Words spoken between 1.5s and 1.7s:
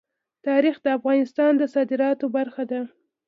د